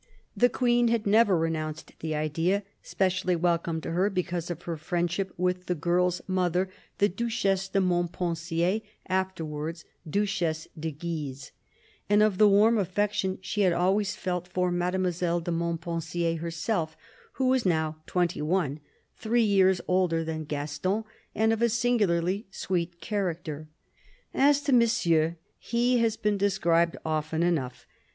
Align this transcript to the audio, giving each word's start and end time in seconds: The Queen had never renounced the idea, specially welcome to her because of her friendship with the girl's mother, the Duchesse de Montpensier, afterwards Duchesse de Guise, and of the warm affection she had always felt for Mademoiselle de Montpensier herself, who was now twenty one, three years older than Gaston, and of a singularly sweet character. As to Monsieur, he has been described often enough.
The 0.35 0.49
Queen 0.49 0.87
had 0.87 1.05
never 1.05 1.37
renounced 1.37 1.91
the 1.99 2.15
idea, 2.15 2.63
specially 2.81 3.35
welcome 3.35 3.79
to 3.81 3.91
her 3.91 4.09
because 4.09 4.49
of 4.49 4.63
her 4.63 4.75
friendship 4.75 5.31
with 5.37 5.67
the 5.67 5.75
girl's 5.75 6.23
mother, 6.25 6.71
the 6.97 7.07
Duchesse 7.07 7.67
de 7.69 7.79
Montpensier, 7.79 8.81
afterwards 9.07 9.85
Duchesse 10.09 10.67
de 10.79 10.89
Guise, 10.91 11.51
and 12.09 12.23
of 12.23 12.39
the 12.39 12.47
warm 12.49 12.79
affection 12.79 13.37
she 13.41 13.61
had 13.61 13.73
always 13.73 14.15
felt 14.15 14.47
for 14.47 14.71
Mademoiselle 14.71 15.39
de 15.39 15.51
Montpensier 15.51 16.37
herself, 16.39 16.97
who 17.33 17.47
was 17.49 17.63
now 17.63 17.97
twenty 18.07 18.41
one, 18.41 18.79
three 19.19 19.43
years 19.43 19.81
older 19.87 20.23
than 20.23 20.45
Gaston, 20.45 21.03
and 21.35 21.53
of 21.53 21.61
a 21.61 21.69
singularly 21.69 22.47
sweet 22.49 23.01
character. 23.01 23.67
As 24.33 24.61
to 24.61 24.73
Monsieur, 24.73 25.35
he 25.59 25.99
has 25.99 26.17
been 26.17 26.39
described 26.39 26.97
often 27.05 27.43
enough. 27.43 27.85